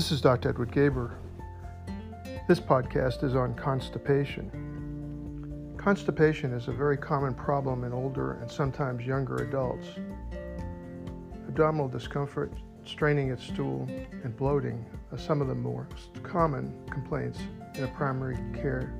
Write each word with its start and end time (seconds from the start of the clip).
This 0.00 0.12
is 0.12 0.22
Dr. 0.22 0.48
Edward 0.48 0.72
Gaber. 0.72 1.10
This 2.48 2.58
podcast 2.58 3.22
is 3.22 3.34
on 3.34 3.52
constipation. 3.52 4.50
Constipation 5.76 6.54
is 6.54 6.68
a 6.68 6.72
very 6.72 6.96
common 6.96 7.34
problem 7.34 7.84
in 7.84 7.92
older 7.92 8.38
and 8.40 8.50
sometimes 8.50 9.04
younger 9.04 9.36
adults. 9.44 9.88
Abdominal 11.48 11.86
discomfort, 11.86 12.50
straining 12.86 13.28
at 13.28 13.40
stool, 13.40 13.86
and 14.24 14.34
bloating 14.38 14.86
are 15.12 15.18
some 15.18 15.42
of 15.42 15.48
the 15.48 15.54
most 15.54 16.22
common 16.22 16.72
complaints 16.90 17.38
in 17.74 17.84
a 17.84 17.88
primary 17.88 18.38
care 18.54 18.94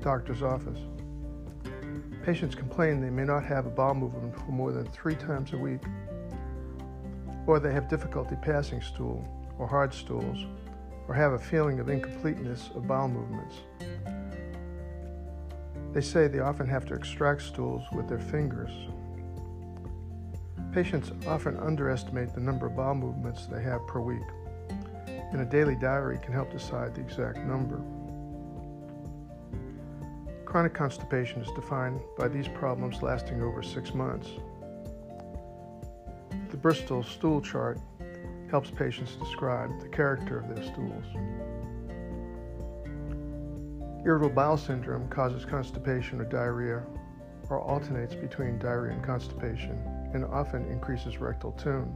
doctor's 0.00 0.42
office. 0.42 0.78
Patients 2.24 2.54
complain 2.54 3.02
they 3.02 3.10
may 3.10 3.24
not 3.24 3.44
have 3.44 3.66
a 3.66 3.70
bowel 3.70 3.92
movement 3.92 4.34
for 4.34 4.52
more 4.52 4.72
than 4.72 4.86
three 4.86 5.16
times 5.16 5.52
a 5.52 5.58
week, 5.58 5.82
or 7.46 7.60
they 7.60 7.74
have 7.74 7.90
difficulty 7.90 8.36
passing 8.40 8.80
stool 8.80 9.43
or 9.58 9.66
hard 9.66 9.92
stools, 9.94 10.46
or 11.08 11.14
have 11.14 11.32
a 11.32 11.38
feeling 11.38 11.80
of 11.80 11.88
incompleteness 11.88 12.70
of 12.74 12.86
bowel 12.86 13.08
movements. 13.08 13.56
They 15.92 16.00
say 16.00 16.26
they 16.26 16.40
often 16.40 16.66
have 16.66 16.86
to 16.86 16.94
extract 16.94 17.42
stools 17.42 17.84
with 17.92 18.08
their 18.08 18.18
fingers. 18.18 18.72
Patients 20.72 21.12
often 21.26 21.56
underestimate 21.58 22.34
the 22.34 22.40
number 22.40 22.66
of 22.66 22.74
bowel 22.74 22.96
movements 22.96 23.46
they 23.46 23.62
have 23.62 23.86
per 23.86 24.00
week, 24.00 24.26
and 25.06 25.40
a 25.40 25.44
daily 25.44 25.76
diary 25.76 26.18
can 26.20 26.32
help 26.32 26.50
decide 26.50 26.94
the 26.94 27.00
exact 27.00 27.38
number. 27.38 27.80
Chronic 30.44 30.74
constipation 30.74 31.42
is 31.42 31.50
defined 31.52 32.00
by 32.16 32.28
these 32.28 32.48
problems 32.48 33.02
lasting 33.02 33.42
over 33.42 33.62
six 33.62 33.94
months. 33.94 34.28
The 36.50 36.56
Bristol 36.56 37.02
stool 37.02 37.40
chart 37.40 37.78
helps 38.54 38.70
patients 38.70 39.16
describe 39.16 39.80
the 39.80 39.88
character 39.88 40.38
of 40.38 40.46
their 40.46 40.62
stools. 40.62 41.04
Irritable 44.06 44.30
bowel 44.30 44.56
syndrome 44.56 45.08
causes 45.08 45.44
constipation 45.44 46.20
or 46.20 46.24
diarrhea, 46.24 46.80
or 47.50 47.60
alternates 47.60 48.14
between 48.14 48.56
diarrhea 48.60 48.92
and 48.92 49.02
constipation, 49.02 49.76
and 50.14 50.24
often 50.26 50.64
increases 50.66 51.18
rectal 51.18 51.50
tone. 51.50 51.90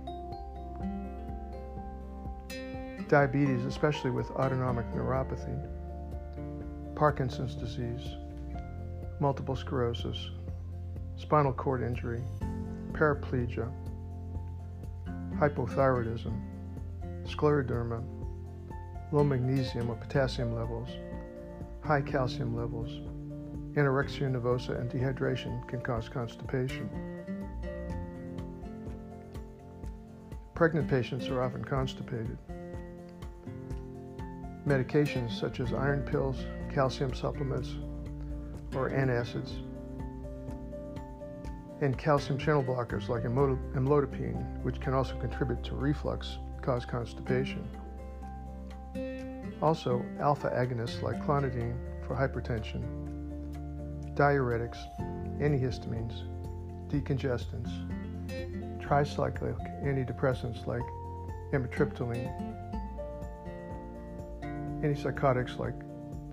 Diabetes, 3.06 3.65
especially 3.65 4.11
with 4.11 4.28
autonomic 4.33 4.93
neuropathy, 4.93 5.65
Parkinson's 6.97 7.55
disease, 7.55 8.17
multiple 9.20 9.55
sclerosis, 9.55 10.31
spinal 11.15 11.53
cord 11.53 11.84
injury, 11.84 12.25
paraplegia, 12.95 13.70
hypothyroidism, 15.39 16.33
scleroderma, 17.25 18.03
low 19.12 19.22
magnesium 19.22 19.89
or 19.91 19.94
potassium 19.94 20.55
levels, 20.55 20.89
high 21.83 22.03
calcium 22.03 22.56
levels, 22.56 22.91
anorexia 23.75 24.28
nervosa, 24.31 24.78
and 24.81 24.91
dehydration 24.91 25.66
can 25.69 25.81
cause 25.81 26.09
constipation. 26.09 26.91
Pregnant 30.55 30.89
patients 30.89 31.28
are 31.28 31.42
often 31.42 31.64
constipated. 31.64 32.36
Medications 34.66 35.39
such 35.39 35.61
as 35.61 35.72
iron 35.72 36.03
pills, 36.03 36.36
calcium 36.75 37.14
supplements, 37.14 37.77
or 38.75 38.91
antacids, 38.91 39.53
and 41.81 41.97
calcium 41.97 42.39
channel 42.39 42.62
blockers 42.62 43.09
like 43.09 43.23
amlodipine, 43.23 44.62
which 44.62 44.81
can 44.81 44.95
also 44.95 45.15
contribute 45.17 45.62
to 45.65 45.75
reflux, 45.75 46.39
cause 46.61 46.84
constipation. 46.84 47.65
Also, 49.62 50.05
alpha 50.21 50.51
agonists 50.51 51.03
like 51.03 51.21
clonidine 51.25 51.77
for 52.06 52.15
hypertension, 52.15 52.83
diuretics, 54.15 54.78
antihistamines, 55.41 56.25
decongestants, 56.88 57.71
tricyclic 58.81 59.56
antidepressants 59.84 60.67
like 60.67 60.83
amitriptyline, 61.53 62.56
antipsychotics 64.83 65.59
like 65.59 65.75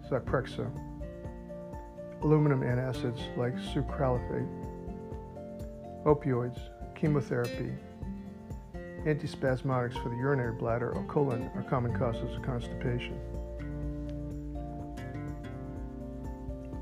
Zyprexa, 0.09 0.69
aluminum 2.21 2.61
antacids 2.61 3.35
like 3.37 3.55
sucralfate, 3.55 4.64
opioids, 6.05 6.59
chemotherapy, 6.93 7.73
antispasmodics 9.05 10.01
for 10.01 10.09
the 10.09 10.15
urinary 10.15 10.53
bladder 10.53 10.91
or 10.91 11.03
colon 11.05 11.49
are 11.55 11.63
common 11.63 11.97
causes 11.97 12.35
of 12.35 12.43
constipation. 12.43 13.19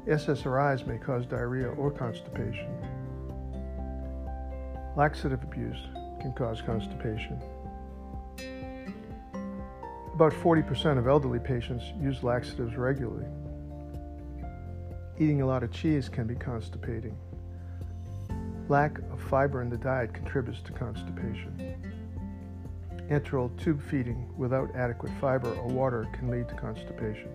SSRIs 0.07 0.85
may 0.85 0.97
cause 0.97 1.25
diarrhea 1.25 1.69
or 1.69 1.89
constipation. 1.89 2.67
Laxative 4.97 5.41
abuse 5.41 5.79
can 6.19 6.33
cause 6.33 6.61
constipation. 6.61 7.41
About 10.13 10.33
40% 10.33 10.97
of 10.97 11.07
elderly 11.07 11.39
patients 11.39 11.85
use 11.99 12.21
laxatives 12.23 12.75
regularly. 12.75 13.25
Eating 15.17 15.41
a 15.41 15.45
lot 15.45 15.63
of 15.63 15.71
cheese 15.71 16.09
can 16.09 16.27
be 16.27 16.35
constipating. 16.35 17.17
Lack 18.69 18.97
of 19.11 19.21
fiber 19.29 19.61
in 19.61 19.69
the 19.69 19.77
diet 19.77 20.13
contributes 20.13 20.61
to 20.61 20.71
constipation. 20.71 21.75
Enteral 23.09 23.55
tube 23.61 23.81
feeding 23.81 24.33
without 24.37 24.73
adequate 24.73 25.11
fiber 25.19 25.53
or 25.55 25.67
water 25.67 26.07
can 26.13 26.29
lead 26.29 26.47
to 26.47 26.55
constipation. 26.55 27.29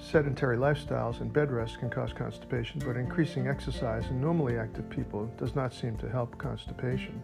Sedentary 0.00 0.56
lifestyles 0.56 1.20
and 1.20 1.32
bed 1.32 1.50
rest 1.50 1.80
can 1.80 1.90
cause 1.90 2.12
constipation, 2.12 2.80
but 2.86 2.96
increasing 2.96 3.48
exercise 3.48 4.06
in 4.06 4.20
normally 4.20 4.56
active 4.56 4.88
people 4.88 5.26
does 5.36 5.56
not 5.56 5.74
seem 5.74 5.96
to 5.96 6.08
help 6.08 6.38
constipation. 6.38 7.20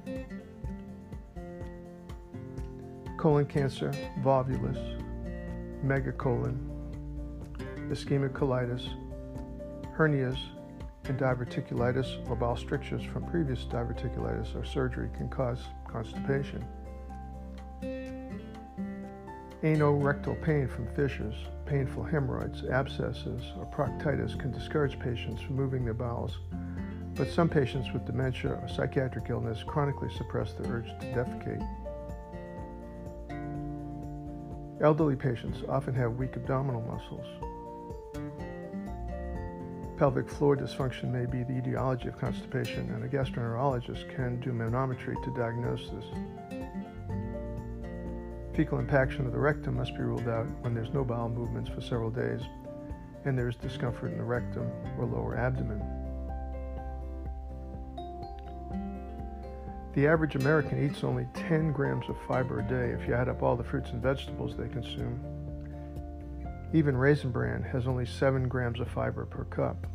Colon 3.19 3.47
cancer, 3.47 3.93
volvulus, 4.21 5.01
megacolon, 5.85 6.59
ischemic 7.89 8.33
colitis, 8.33 8.89
hernias, 9.97 10.39
and 11.09 11.19
diverticulitis 11.19 12.29
or 12.29 12.37
bowel 12.37 12.57
strictures 12.57 13.03
from 13.03 13.25
previous 13.27 13.65
diverticulitis 13.65 14.55
or 14.55 14.65
surgery 14.65 15.11
can 15.17 15.29
cause 15.29 15.59
constipation. 15.87 16.65
Anorectal 19.63 20.43
pain 20.43 20.67
from 20.67 20.87
fissures, 20.95 21.35
painful 21.67 22.03
hemorrhoids, 22.03 22.65
abscesses, 22.65 23.43
or 23.57 23.67
proctitis 23.67 24.39
can 24.39 24.51
discourage 24.51 24.99
patients 24.99 25.41
from 25.41 25.55
moving 25.55 25.85
their 25.85 25.95
bowels, 25.95 26.39
but 27.15 27.29
some 27.29 27.49
patients 27.49 27.93
with 27.93 28.05
dementia 28.05 28.53
or 28.53 28.69
psychiatric 28.69 29.31
illness 29.31 29.63
chronically 29.63 30.11
suppress 30.17 30.53
the 30.55 30.67
urge 30.69 30.89
to 31.01 31.07
defecate. 31.15 31.63
Elderly 34.81 35.15
patients 35.15 35.63
often 35.69 35.95
have 35.95 36.17
weak 36.17 36.35
abdominal 36.35 36.81
muscles, 36.83 37.27
pelvic 40.03 40.29
floor 40.29 40.57
dysfunction 40.57 41.13
may 41.13 41.25
be 41.27 41.45
the 41.45 41.57
etiology 41.57 42.09
of 42.09 42.19
constipation, 42.19 42.91
and 42.93 43.05
a 43.05 43.09
gastroenterologist 43.09 44.13
can 44.17 44.41
do 44.41 44.51
manometry 44.51 45.15
to 45.23 45.33
diagnose 45.37 45.91
this. 45.91 46.05
Fecal 48.57 48.81
impaction 48.81 49.27
of 49.27 49.33
the 49.33 49.39
rectum 49.39 49.77
must 49.77 49.95
be 49.95 50.01
ruled 50.01 50.27
out 50.27 50.49
when 50.63 50.75
there's 50.75 50.93
no 50.93 51.05
bowel 51.05 51.29
movements 51.29 51.71
for 51.71 51.81
several 51.81 52.11
days 52.11 52.41
and 53.27 53.39
there 53.39 53.49
is 53.49 53.55
discomfort 53.55 54.11
in 54.11 54.19
the 54.19 54.25
rectum 54.25 54.69
or 54.99 55.07
lower 55.07 55.37
abdomen. 55.37 55.81
The 59.95 60.09
average 60.09 60.35
American 60.35 60.85
eats 60.85 61.05
only 61.05 61.29
10 61.35 61.71
grams 61.71 62.09
of 62.09 62.17
fiber 62.27 62.59
a 62.59 62.65
day 62.65 62.91
if 63.01 63.07
you 63.07 63.15
add 63.15 63.29
up 63.29 63.45
all 63.45 63.55
the 63.55 63.63
fruits 63.63 63.91
and 63.91 64.03
vegetables 64.03 64.57
they 64.57 64.67
consume. 64.67 65.32
Even 66.75 66.97
Raisin 66.97 67.31
Bran 67.31 67.63
has 67.63 67.87
only 67.87 68.07
7 68.07 68.49
grams 68.49 68.81
of 68.81 68.89
fiber 68.89 69.27
per 69.27 69.45
cup. 69.45 69.87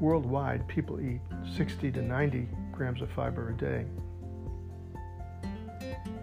Worldwide, 0.00 0.66
people 0.66 1.00
eat 1.00 1.20
60 1.56 1.92
to 1.92 2.02
90 2.02 2.48
grams 2.72 3.00
of 3.00 3.10
fiber 3.10 3.50
a 3.50 3.56
day. 3.56 3.86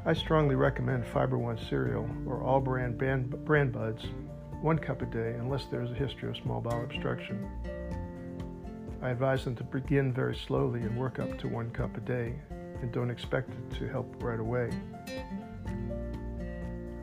I 0.06 0.12
strongly 0.12 0.56
recommend 0.56 1.08
Fiber 1.08 1.38
One 1.38 1.58
cereal 1.58 2.10
or 2.28 2.44
All-Bran, 2.44 2.98
brand, 2.98 3.30
Bran 3.46 3.72
Buds 3.72 4.04
one 4.62 4.78
cup 4.78 5.02
a 5.02 5.06
day 5.06 5.36
unless 5.40 5.66
there 5.66 5.82
is 5.82 5.92
a 5.92 5.96
history 5.96 6.30
of 6.30 6.38
small 6.38 6.60
bowel 6.60 6.84
obstruction. 6.84 7.50
I 9.02 9.10
advise 9.10 9.46
them 9.46 9.56
to 9.56 9.64
begin 9.64 10.14
very 10.14 10.36
slowly 10.36 10.82
and 10.82 10.98
work 10.98 11.20
up 11.20 11.38
to 11.40 11.48
one 11.48 11.72
cup 11.72 11.96
a 11.96 12.02
day 12.02 12.34
and 12.82 12.92
don't 12.92 13.10
expect 13.10 13.50
it 13.50 13.78
to 13.80 13.88
help 13.88 14.22
right 14.22 14.40
away. 14.40 14.70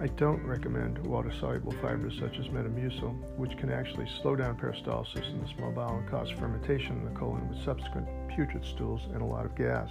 I 0.00 0.06
don't 0.06 0.42
recommend 0.46 0.96
water 1.06 1.30
soluble 1.40 1.72
fibers 1.72 2.18
such 2.18 2.38
as 2.38 2.46
Metamucil, 2.46 3.36
which 3.36 3.54
can 3.58 3.70
actually 3.70 4.08
slow 4.22 4.34
down 4.34 4.56
peristalsis 4.56 5.28
in 5.28 5.42
the 5.42 5.48
small 5.54 5.72
bowel 5.72 5.98
and 5.98 6.08
cause 6.08 6.30
fermentation 6.30 6.96
in 6.96 7.04
the 7.04 7.10
colon 7.10 7.46
with 7.50 7.62
subsequent 7.62 8.08
putrid 8.34 8.64
stools 8.64 9.02
and 9.12 9.20
a 9.20 9.24
lot 9.24 9.44
of 9.44 9.54
gas. 9.54 9.90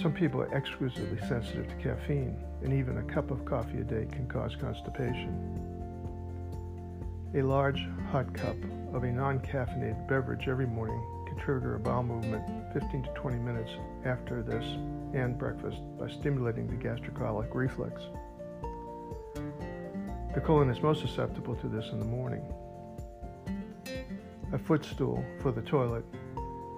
Some 0.00 0.12
people 0.12 0.40
are 0.40 0.54
exquisitely 0.54 1.18
sensitive 1.26 1.66
to 1.66 1.74
caffeine, 1.82 2.36
and 2.62 2.72
even 2.72 2.98
a 2.98 3.02
cup 3.02 3.32
of 3.32 3.44
coffee 3.44 3.80
a 3.80 3.84
day 3.84 4.06
can 4.12 4.28
cause 4.28 4.54
constipation. 4.54 5.66
A 7.34 7.42
large 7.42 7.88
hot 8.12 8.32
cup 8.34 8.56
of 8.92 9.02
a 9.02 9.10
non 9.10 9.40
caffeinated 9.40 10.06
beverage 10.06 10.46
every 10.46 10.66
morning 10.66 11.02
can 11.26 11.36
trigger 11.38 11.74
a 11.74 11.80
bowel 11.80 12.04
movement 12.04 12.44
15 12.72 13.02
to 13.02 13.10
20 13.14 13.38
minutes 13.38 13.70
after 14.04 14.44
this 14.44 14.64
and 15.14 15.38
breakfast 15.38 15.78
by 15.98 16.08
stimulating 16.08 16.66
the 16.66 16.76
gastrocolic 16.76 17.54
reflex. 17.54 18.02
The 20.34 20.40
colon 20.40 20.70
is 20.70 20.80
most 20.80 21.00
susceptible 21.00 21.56
to 21.56 21.68
this 21.68 21.86
in 21.92 21.98
the 21.98 22.04
morning. 22.04 22.42
A 24.52 24.58
footstool 24.58 25.24
for 25.40 25.52
the 25.52 25.62
toilet 25.62 26.04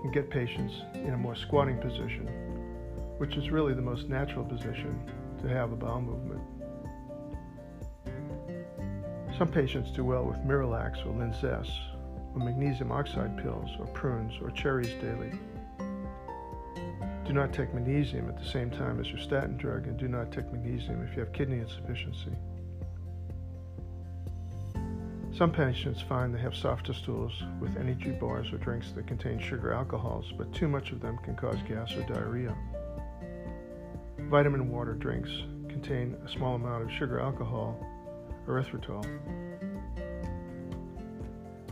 can 0.02 0.10
get 0.12 0.30
patients 0.30 0.74
in 0.94 1.10
a 1.14 1.18
more 1.18 1.34
squatting 1.34 1.78
position 1.78 2.52
which 3.22 3.36
is 3.36 3.50
really 3.50 3.72
the 3.72 3.80
most 3.80 4.08
natural 4.08 4.44
position 4.44 5.00
to 5.40 5.46
have 5.46 5.70
a 5.70 5.76
bowel 5.76 6.00
movement. 6.00 6.40
Some 9.38 9.46
patients 9.46 9.92
do 9.92 10.04
well 10.04 10.24
with 10.24 10.38
Miralax 10.38 11.06
or 11.06 11.12
Linzess, 11.12 11.70
or 12.34 12.40
magnesium 12.40 12.90
oxide 12.90 13.40
pills, 13.40 13.70
or 13.78 13.86
prunes, 13.86 14.32
or 14.42 14.50
cherries 14.50 14.92
daily. 15.00 15.38
Do 17.24 17.32
not 17.32 17.52
take 17.52 17.72
magnesium 17.72 18.28
at 18.28 18.36
the 18.36 18.44
same 18.44 18.70
time 18.70 19.00
as 19.00 19.08
your 19.08 19.18
statin 19.18 19.56
drug, 19.56 19.86
and 19.86 19.96
do 19.96 20.08
not 20.08 20.32
take 20.32 20.52
magnesium 20.52 21.02
if 21.02 21.14
you 21.16 21.20
have 21.20 21.32
kidney 21.32 21.58
insufficiency. 21.58 22.32
Some 25.32 25.50
patients 25.50 26.02
find 26.02 26.34
they 26.34 26.40
have 26.40 26.54
softer 26.54 26.92
stools 26.92 27.32
with 27.58 27.76
energy 27.78 28.10
bars 28.10 28.52
or 28.52 28.58
drinks 28.58 28.92
that 28.92 29.06
contain 29.06 29.38
sugar 29.38 29.72
alcohols, 29.72 30.30
but 30.36 30.52
too 30.52 30.68
much 30.68 30.92
of 30.92 31.00
them 31.00 31.16
can 31.24 31.34
cause 31.36 31.56
gas 31.66 31.94
or 31.94 32.02
diarrhea. 32.02 32.54
Vitamin 34.18 34.68
water 34.68 34.94
drinks 34.94 35.30
contain 35.68 36.16
a 36.24 36.28
small 36.28 36.56
amount 36.56 36.82
of 36.82 36.90
sugar 36.90 37.18
alcohol, 37.18 37.78
erythritol. 38.46 39.02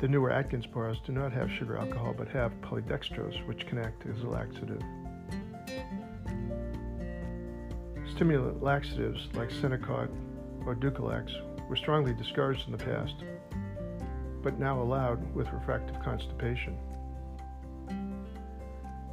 The 0.00 0.08
newer 0.08 0.30
Atkins 0.30 0.66
bars 0.66 0.98
do 1.04 1.12
not 1.12 1.30
have 1.32 1.50
sugar 1.50 1.76
alcohol 1.76 2.14
but 2.16 2.28
have 2.28 2.52
polydextrose, 2.62 3.46
which 3.46 3.66
can 3.66 3.78
act 3.78 4.06
as 4.06 4.22
a 4.22 4.26
laxative. 4.26 4.80
Stimulant 8.20 8.62
laxatives 8.62 9.30
like 9.32 9.48
Senokot 9.48 10.10
or 10.66 10.74
Dulcolax 10.74 11.32
were 11.70 11.74
strongly 11.74 12.12
discouraged 12.12 12.66
in 12.66 12.72
the 12.72 12.84
past, 12.84 13.14
but 14.42 14.58
now 14.58 14.82
allowed 14.82 15.34
with 15.34 15.50
refractive 15.54 15.98
constipation. 16.02 16.76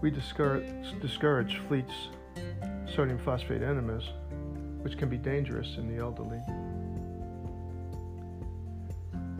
We 0.01 0.11
discourage, 0.11 0.99
discourage 0.99 1.57
Fleet's 1.69 2.09
sodium 2.93 3.17
phosphate 3.19 3.61
enemas, 3.61 4.03
which 4.81 4.97
can 4.97 5.07
be 5.07 5.15
dangerous 5.15 5.77
in 5.77 5.87
the 5.87 6.03
elderly. 6.03 6.41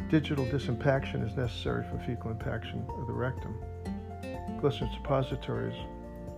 Digital 0.09 0.45
disimpaction 0.45 1.27
is 1.27 1.35
necessary 1.35 1.83
for 1.91 1.99
fecal 2.05 2.31
impaction 2.31 2.85
of 2.87 3.05
the 3.05 3.11
rectum. 3.11 3.53
Glycerin 4.61 4.89
suppositories 4.93 5.75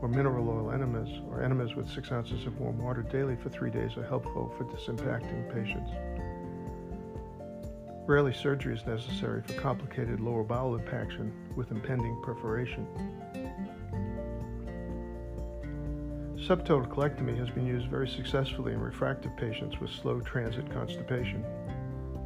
or 0.01 0.07
mineral 0.07 0.50
oil 0.50 0.72
enemas 0.72 1.10
or 1.30 1.44
enemas 1.44 1.75
with 1.75 1.90
six 1.90 2.12
ounces 2.12 2.46
of 2.46 2.60
warm 2.60 2.78
water 2.78 3.04
daily 3.04 3.36
for 3.36 3.50
three 3.50 3.69
days 3.69 3.98
are 3.98 4.06
helpful 4.06 4.54
for 4.57 4.63
disimpacting 4.66 5.54
patients. 5.54 5.92
Rarely 8.07 8.34
surgery 8.34 8.74
is 8.74 8.86
necessary 8.88 9.44
for 9.44 9.54
complicated 9.54 10.19
lower 10.19 10.44
bowel 10.44 10.75
impaction 10.75 11.31
with 11.56 11.69
impending 11.72 12.19
perforation. 12.24 12.88
Subtotal 16.38 16.88
colectomy 16.88 17.38
has 17.38 17.50
been 17.51 17.68
used 17.68 17.88
very 17.90 18.07
successfully 18.07 18.74
in 18.74 18.80
refractive 18.80 19.36
patients 19.38 19.80
with 19.80 19.92
slow 19.92 20.22
transit 20.22 20.72
constipation, 20.74 21.46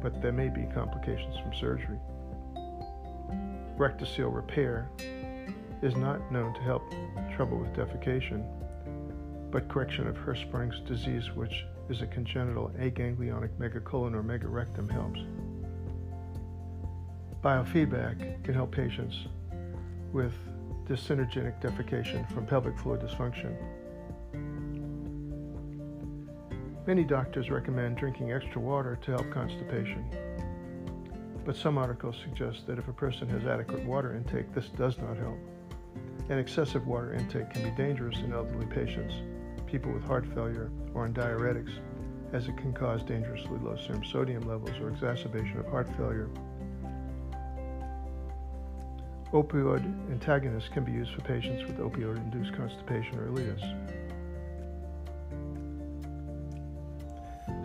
but 0.00 0.22
there 0.22 0.32
may 0.32 0.48
be 0.48 0.64
complications 0.72 1.36
from 1.36 1.52
surgery. 1.52 1.98
Rectocele 3.76 4.32
repair 4.32 4.88
is 5.84 5.94
not 5.96 6.32
known 6.32 6.54
to 6.54 6.60
help 6.62 6.82
trouble 7.36 7.58
with 7.58 7.72
defecation, 7.74 8.44
but 9.50 9.68
correction 9.68 10.08
of 10.08 10.16
Hirschsprung's 10.16 10.80
disease, 10.88 11.30
which 11.34 11.64
is 11.88 12.02
a 12.02 12.06
congenital 12.06 12.70
aganglionic 12.78 13.50
megacolon 13.58 14.14
or 14.14 14.22
megarectum, 14.22 14.90
helps. 14.90 15.20
Biofeedback 17.42 18.42
can 18.42 18.54
help 18.54 18.72
patients 18.72 19.16
with 20.12 20.32
dyssynergenic 20.88 21.60
defecation 21.60 22.28
from 22.32 22.46
pelvic 22.46 22.78
floor 22.78 22.96
dysfunction 22.96 23.54
Many 26.86 27.02
doctors 27.02 27.48
recommend 27.48 27.96
drinking 27.96 28.30
extra 28.32 28.60
water 28.60 28.98
to 29.02 29.12
help 29.12 29.30
constipation. 29.30 30.04
But 31.46 31.56
some 31.56 31.78
articles 31.78 32.16
suggest 32.22 32.66
that 32.66 32.78
if 32.78 32.88
a 32.88 32.92
person 32.92 33.26
has 33.30 33.46
adequate 33.46 33.86
water 33.86 34.14
intake, 34.14 34.52
this 34.54 34.68
does 34.68 34.98
not 34.98 35.16
help. 35.16 35.38
And 36.28 36.40
excessive 36.40 36.86
water 36.86 37.12
intake 37.12 37.50
can 37.50 37.62
be 37.62 37.70
dangerous 37.70 38.18
in 38.18 38.32
elderly 38.32 38.66
patients, 38.66 39.14
people 39.66 39.92
with 39.92 40.04
heart 40.04 40.24
failure, 40.34 40.70
or 40.94 41.04
on 41.04 41.12
diuretics, 41.12 41.72
as 42.32 42.48
it 42.48 42.56
can 42.56 42.72
cause 42.72 43.02
dangerously 43.02 43.58
low 43.58 43.76
serum 43.76 44.04
sodium 44.04 44.42
levels 44.48 44.78
or 44.80 44.88
exacerbation 44.88 45.58
of 45.58 45.66
heart 45.66 45.88
failure. 45.96 46.30
Opioid 49.32 49.84
antagonists 50.10 50.68
can 50.68 50.84
be 50.84 50.92
used 50.92 51.12
for 51.12 51.20
patients 51.22 51.64
with 51.64 51.78
opioid 51.78 52.16
induced 52.16 52.54
constipation 52.54 53.18
or 53.18 53.26
ileus. 53.28 53.60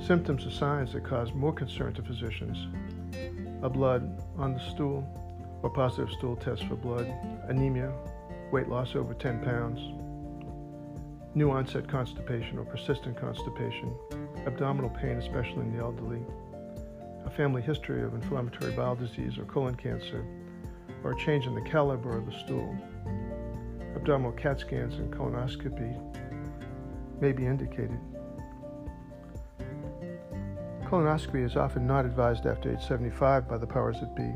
Symptoms 0.05 0.45
or 0.45 0.51
signs 0.51 0.93
that 0.93 1.03
cause 1.03 1.31
more 1.33 1.53
concern 1.53 1.93
to 1.93 2.01
physicians 2.01 2.57
a 3.61 3.69
blood 3.69 4.23
on 4.37 4.53
the 4.53 4.59
stool 4.71 5.03
or 5.61 5.69
positive 5.69 6.09
stool 6.11 6.35
test 6.35 6.65
for 6.65 6.75
blood, 6.75 7.05
anemia, 7.49 7.91
weight 8.51 8.67
loss 8.67 8.95
over 8.95 9.13
10 9.13 9.39
pounds, 9.43 9.79
new 11.35 11.51
onset 11.51 11.87
constipation 11.87 12.57
or 12.57 12.65
persistent 12.65 13.15
constipation, 13.19 13.93
abdominal 14.45 14.89
pain, 14.89 15.17
especially 15.17 15.61
in 15.61 15.75
the 15.75 15.81
elderly, 15.81 16.21
a 17.25 17.29
family 17.29 17.61
history 17.61 18.01
of 18.01 18.13
inflammatory 18.13 18.71
bowel 18.73 18.95
disease 18.95 19.37
or 19.37 19.45
colon 19.45 19.75
cancer, 19.75 20.25
or 21.03 21.11
a 21.11 21.19
change 21.19 21.45
in 21.45 21.55
the 21.55 21.61
caliber 21.61 22.17
of 22.17 22.25
the 22.25 22.39
stool. 22.39 22.75
Abdominal 23.95 24.31
CAT 24.31 24.59
scans 24.59 24.95
and 24.95 25.13
colonoscopy 25.13 25.95
may 27.21 27.31
be 27.31 27.45
indicated. 27.45 27.99
Colonoscopy 30.85 31.45
is 31.45 31.55
often 31.55 31.85
not 31.85 32.05
advised 32.05 32.47
after 32.47 32.71
age 32.71 32.81
75 32.81 33.47
by 33.47 33.57
the 33.57 33.67
powers 33.67 33.99
that 33.99 34.15
be, 34.15 34.33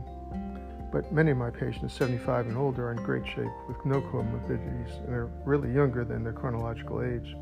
but 0.93 1.11
many 1.11 1.31
of 1.31 1.37
my 1.37 1.49
patients, 1.49 1.95
75 1.95 2.45
and 2.45 2.55
older, 2.55 2.89
are 2.89 2.91
in 2.91 3.01
great 3.01 3.25
shape 3.25 3.51
with 3.67 3.83
no 3.83 3.99
comorbidities 3.99 5.03
and 5.03 5.09
are 5.09 5.25
really 5.43 5.73
younger 5.73 6.05
than 6.05 6.23
their 6.23 6.33
chronological 6.33 7.01
age. 7.01 7.35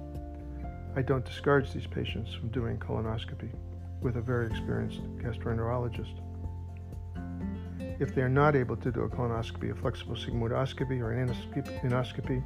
I 0.95 1.01
don't 1.01 1.25
discourage 1.25 1.73
these 1.73 1.85
patients 1.85 2.33
from 2.33 2.47
doing 2.47 2.77
colonoscopy 2.77 3.49
with 3.99 4.15
a 4.15 4.21
very 4.21 4.47
experienced 4.47 5.01
gastroenterologist. 5.17 6.21
If 7.99 8.15
they 8.15 8.21
are 8.21 8.29
not 8.29 8.55
able 8.55 8.77
to 8.77 8.89
do 8.89 9.01
a 9.01 9.09
colonoscopy, 9.09 9.69
a 9.71 9.75
flexible 9.75 10.15
sigmoidoscopy 10.15 11.01
or 11.01 11.11
an 11.11 11.27
endoscopy 11.27 12.41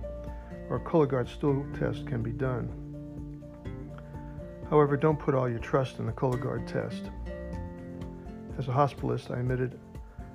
or 0.69 0.77
a 0.77 0.79
Cologuard 0.79 1.29
stool 1.29 1.63
test 1.77 2.07
can 2.07 2.23
be 2.23 2.31
done. 2.31 2.67
However, 4.71 4.97
don't 4.97 5.19
put 5.19 5.35
all 5.35 5.47
your 5.47 5.59
trust 5.59 5.99
in 5.99 6.07
the 6.07 6.11
Cologuard 6.11 6.65
test. 6.65 7.11
As 8.57 8.67
a 8.67 8.71
hospitalist, 8.71 9.29
I 9.29 9.39
admitted 9.39 9.79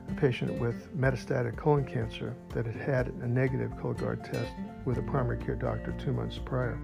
a 0.09 0.15
patient 0.15 0.59
with 0.61 0.97
metastatic 0.99 1.57
colon 1.57 1.85
cancer 1.85 2.35
that 2.55 2.67
had 2.67 2.77
had 2.77 3.07
a 3.23 3.27
negative 3.27 3.71
Cologuard 3.73 4.25
test 4.31 4.53
with 4.85 4.99
a 4.99 5.03
primary 5.03 5.39
care 5.39 5.55
doctor 5.55 5.93
two 5.99 6.13
months 6.13 6.39
prior. 6.39 6.79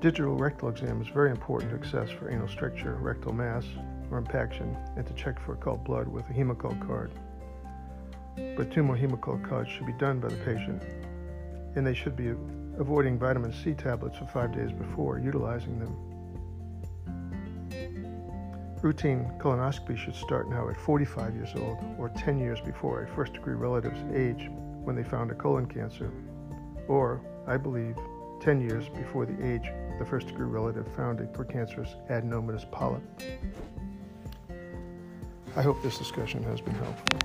Digital 0.00 0.34
rectal 0.36 0.68
exam 0.68 1.00
is 1.00 1.08
very 1.08 1.30
important 1.30 1.70
to 1.70 1.88
assess 1.88 2.10
for 2.10 2.30
anal 2.30 2.48
stricture, 2.48 2.96
rectal 2.96 3.32
mass, 3.32 3.64
or 4.10 4.18
impaction, 4.18 4.76
and 4.96 5.06
to 5.06 5.14
check 5.14 5.40
for 5.40 5.54
occult 5.54 5.82
blood 5.84 6.06
with 6.06 6.28
a 6.28 6.32
Hemoccult 6.32 6.86
card. 6.86 7.10
But 8.56 8.70
two 8.70 8.82
more 8.82 8.96
Hemoccult 8.96 9.48
cards 9.48 9.70
should 9.70 9.86
be 9.86 9.92
done 9.94 10.20
by 10.20 10.28
the 10.28 10.36
patient, 10.36 10.82
and 11.74 11.86
they 11.86 11.94
should 11.94 12.16
be 12.16 12.34
avoiding 12.78 13.18
vitamin 13.18 13.52
C 13.52 13.72
tablets 13.72 14.18
for 14.18 14.26
five 14.26 14.54
days 14.54 14.72
before 14.72 15.18
utilizing 15.18 15.78
them. 15.78 16.13
Routine 18.84 19.32
colonoscopy 19.38 19.96
should 19.96 20.14
start 20.14 20.50
now 20.50 20.68
at 20.68 20.76
45 20.76 21.34
years 21.34 21.54
old 21.56 21.78
or 21.98 22.10
10 22.10 22.38
years 22.38 22.60
before 22.60 23.02
a 23.02 23.08
first 23.08 23.32
degree 23.32 23.54
relative's 23.54 23.98
age 24.14 24.50
when 24.82 24.94
they 24.94 25.02
found 25.02 25.30
a 25.30 25.34
colon 25.34 25.64
cancer, 25.64 26.12
or, 26.86 27.22
I 27.46 27.56
believe, 27.56 27.96
10 28.42 28.60
years 28.60 28.90
before 28.90 29.24
the 29.24 29.42
age 29.42 29.70
the 29.98 30.04
first 30.04 30.26
degree 30.26 30.44
relative 30.44 30.86
found 30.94 31.20
a 31.20 31.24
precancerous 31.24 31.94
adenomatous 32.10 32.70
polyp. 32.70 33.02
I 35.56 35.62
hope 35.62 35.82
this 35.82 35.96
discussion 35.96 36.42
has 36.42 36.60
been 36.60 36.74
helpful. 36.74 37.18